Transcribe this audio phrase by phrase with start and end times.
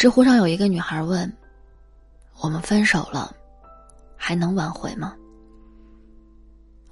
[0.00, 1.30] 知乎上有一个女孩问
[2.40, 3.36] ：“我们分手了，
[4.16, 5.14] 还能挽回吗？”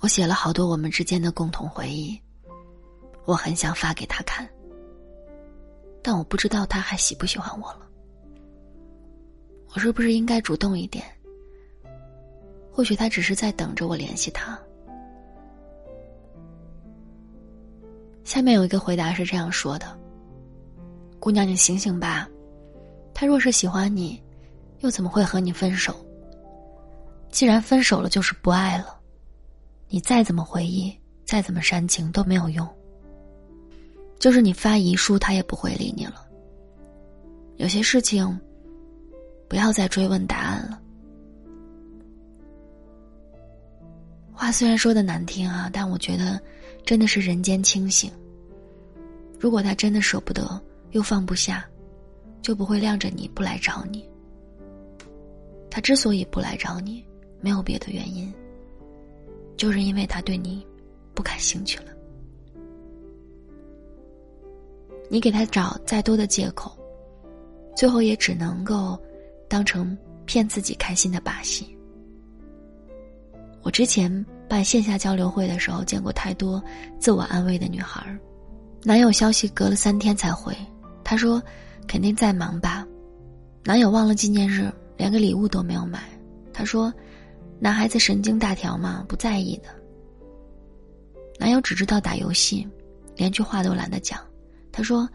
[0.01, 2.21] 我写了好多我们之间的共同回忆，
[3.25, 4.47] 我很想发给他看，
[6.03, 7.89] 但我不知道他还喜不喜欢我了。
[9.73, 11.03] 我是不是应该主动一点？
[12.71, 14.61] 或许他只是在等着我联系他。
[18.23, 19.99] 下面有一个回答是这样说的
[21.19, 22.29] ：“姑娘，你醒醒吧。”
[23.21, 24.23] 他若是喜欢你，
[24.79, 25.93] 又怎么会和你分手？
[27.33, 28.97] 既然分手了，就是不爱了。
[29.89, 32.65] 你再怎么回忆，再怎么煽情都没有用。
[34.21, 36.25] 就是你发遗书，他也不会理你了。
[37.57, 38.39] 有些事情，
[39.49, 40.81] 不要再追问答案了。
[44.33, 46.41] 话虽然说的难听啊，但我觉得
[46.87, 48.13] 真的是人间清醒。
[49.41, 50.63] 如果他真的舍不得，
[50.93, 51.69] 又放不下。
[52.49, 54.09] 就不会晾着你不来找你。
[55.71, 57.05] 他之所以不来找你，
[57.43, 58.33] 没有别的原因，
[59.59, 60.67] 就是因为他对你
[61.13, 61.93] 不感兴趣了。
[65.11, 66.75] 你给他找再多的借口，
[67.77, 68.99] 最后也只能够
[69.47, 71.77] 当成骗自己开心的把戏。
[73.61, 76.65] 我之前办线下交流会的时候，见过太多
[76.99, 78.19] 自我安慰的女孩儿，
[78.85, 80.57] 男友消息隔了三天才回，
[81.05, 81.43] 他说。
[81.89, 82.87] 肯定在忙吧，
[83.65, 86.09] 男友忘了纪念日，连个礼物都没有买。
[86.53, 86.93] 他说
[87.59, 89.69] ：“男孩子神经大条嘛，不在意的。”
[91.41, 92.69] 男友只知道打游戏，
[93.17, 94.21] 连句话都懒得讲。
[94.71, 95.09] 他说：“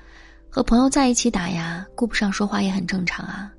[0.49, 3.53] 和朋友在一起打呀，顾不上说话也很正常啊。”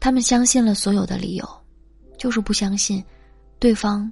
[0.00, 1.48] 他们相信了所有的理由，
[2.16, 3.04] 就是不相信，
[3.58, 4.10] 对方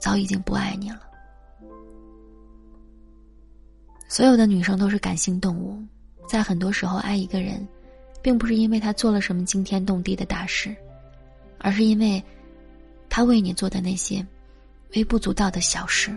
[0.00, 1.05] 早已经不爱你了。
[4.08, 5.82] 所有的女生都是感性动物，
[6.28, 7.66] 在很多时候爱一个人，
[8.22, 10.74] 并不是因为他做了什么惊天动地的大事，
[11.58, 12.22] 而是因为，
[13.08, 14.24] 他为你做的那些
[14.94, 16.16] 微不足道的小事。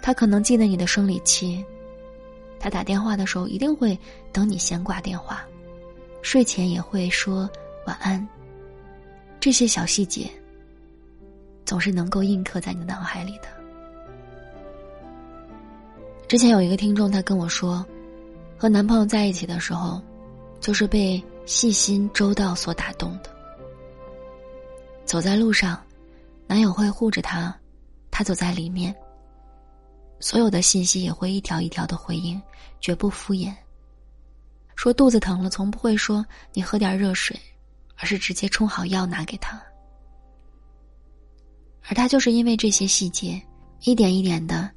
[0.00, 1.62] 他可能记得你的生理期，
[2.58, 3.98] 他打电话的时候一定会
[4.32, 5.44] 等你先挂电话，
[6.22, 7.50] 睡前也会说
[7.86, 8.26] 晚安。
[9.40, 10.30] 这些小细节，
[11.64, 13.59] 总是能够印刻在你脑海里的。
[16.30, 17.84] 之前有一个听众，他跟我说，
[18.56, 20.00] 和男朋友在一起的时候，
[20.60, 23.36] 就是被细心周到所打动的。
[25.04, 25.82] 走在路上，
[26.46, 27.52] 男友会护着她，
[28.12, 28.94] 她走在里面。
[30.20, 32.40] 所有的信息也会一条一条的回应，
[32.80, 33.52] 绝不敷衍。
[34.76, 37.36] 说肚子疼了，从不会说你喝点热水，
[37.96, 39.60] 而是直接冲好药拿给他。
[41.88, 43.42] 而他就是因为这些细节，
[43.80, 44.70] 一点一点的。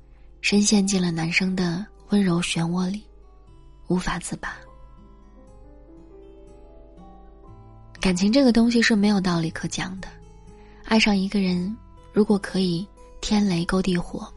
[0.44, 3.02] 深陷进了男生的温柔漩涡里，
[3.88, 4.58] 无法自拔。
[8.02, 10.08] 感情这个东西是没有道理可讲的，
[10.84, 11.74] 爱上一个人，
[12.12, 12.86] 如果可以
[13.22, 14.28] 天雷勾地火，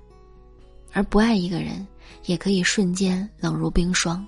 [0.93, 1.85] 而不爱一个人，
[2.27, 4.25] 也可以瞬间冷如冰霜。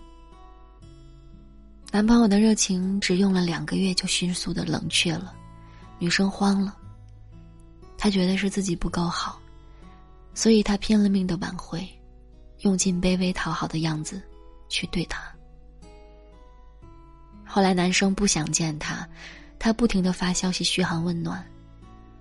[1.93, 5.33] 男朋友的热情只用了两个月就迅速的冷却了，
[6.01, 6.77] 女生慌了，
[7.97, 9.41] 她觉得是自己不够好。
[10.39, 11.85] 所以他拼了命的挽回，
[12.59, 14.23] 用尽卑微讨好的样子
[14.69, 15.21] 去对他。
[17.45, 19.05] 后来男生不想见他，
[19.59, 21.45] 他不停的发消息嘘寒问暖，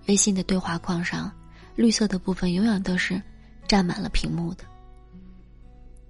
[0.08, 1.30] 微信的对话框上，
[1.76, 3.22] 绿色的部分永远都是
[3.68, 4.64] 占满了屏幕的。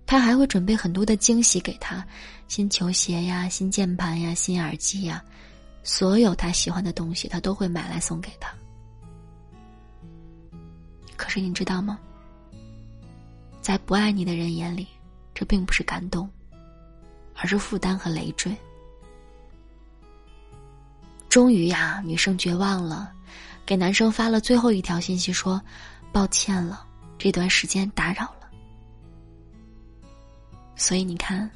[0.06, 2.02] 他还会准备很多的惊喜给他，
[2.48, 5.22] 新球鞋呀，新键盘呀，新耳机呀，
[5.84, 8.50] 所有他喜欢的东西，他都会买来送给他。
[11.18, 11.98] 可是你知道吗？
[13.60, 14.86] 在不爱你的人眼里，
[15.34, 16.30] 这并不是感动，
[17.34, 18.56] 而是负担和累赘。
[21.28, 23.12] 终于呀，女生绝望了，
[23.66, 25.60] 给男生发了最后一条信息，说
[26.10, 26.86] ：“抱歉了，
[27.18, 28.48] 这段时间打扰了。”
[30.74, 31.50] 所以你看，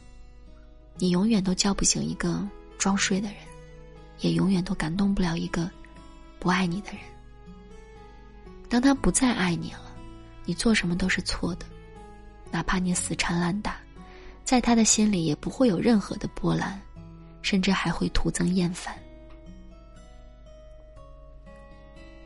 [0.98, 3.38] 你永远都叫不醒一个装睡的人，
[4.18, 5.70] 也永远都感动不了一个
[6.38, 7.00] 不爱你的人。
[8.72, 9.92] 当他不再爱你了，
[10.46, 11.66] 你做什么都是错的，
[12.50, 13.76] 哪怕你死缠烂打，
[14.46, 16.80] 在他的心里也不会有任何的波澜，
[17.42, 18.98] 甚至还会徒增厌烦。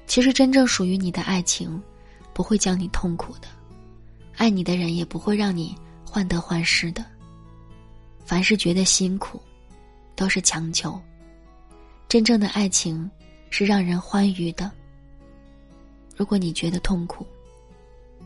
[0.06, 1.82] 其实，真正属于你的爱情，
[2.32, 3.48] 不会将你痛苦的，
[4.36, 7.04] 爱你的人也不会让你患得患失的。
[8.24, 9.42] 凡是觉得辛苦，
[10.14, 10.96] 都是强求。
[12.08, 13.10] 真正的爱情，
[13.50, 14.70] 是让人欢愉的。
[16.16, 17.26] 如果你觉得痛苦，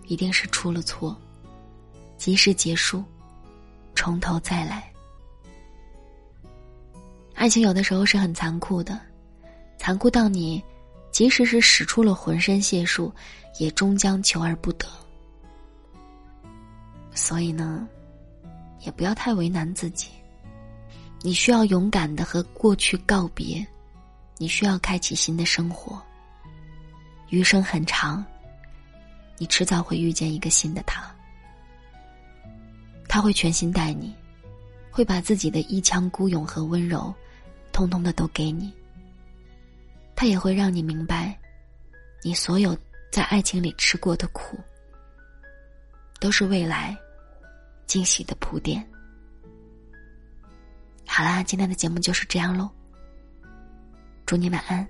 [0.06, 1.16] 一定是出了错，
[2.16, 3.02] 及时结束，
[3.96, 4.90] 从头再来。
[7.34, 9.00] 爱情有的时候是很残酷的，
[9.76, 10.62] 残酷到你，
[11.10, 13.12] 即使是使出了浑身解数，
[13.58, 14.86] 也终将求而不得。
[17.12, 17.88] 所以呢，
[18.80, 20.08] 也不要太为难自己。
[21.22, 23.66] 你需要勇敢的和过去告别，
[24.38, 26.00] 你需要开启新的生活。
[27.30, 28.24] 余生很长，
[29.38, 31.02] 你迟早会遇见一个新的他。
[33.08, 34.14] 他会全心待你，
[34.90, 37.12] 会把自己的一腔孤勇和温柔，
[37.72, 38.72] 通通的都给你。
[40.14, 41.36] 他也会让你明白，
[42.22, 42.76] 你所有
[43.10, 44.58] 在爱情里吃过的苦，
[46.20, 46.96] 都是未来
[47.86, 48.84] 惊喜的铺垫。
[51.06, 52.70] 好啦，今天的节目就是这样喽。
[54.26, 54.86] 祝你晚安。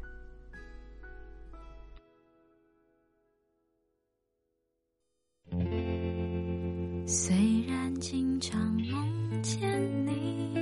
[7.13, 7.35] 虽
[7.67, 9.69] 然经常梦见
[10.07, 10.57] 你，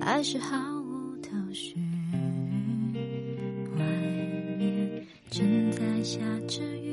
[0.00, 1.74] 还是毫无头绪。
[3.76, 3.84] 外
[4.58, 6.83] 面正在下着雨，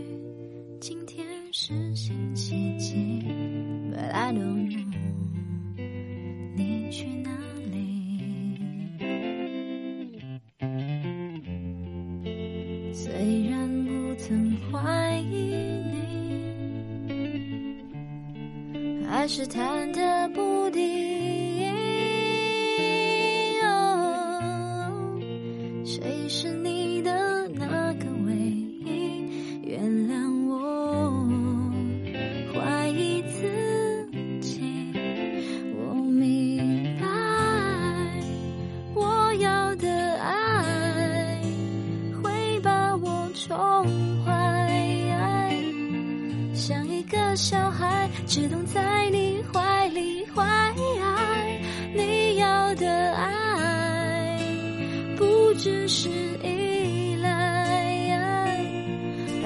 [19.33, 20.30] 是忐忑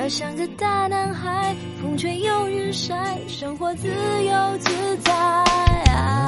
[0.06, 5.12] 我像个大男孩，风吹又日晒，生活自由自在。
[5.12, 6.26] 啊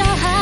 [0.00, 0.39] 小孩，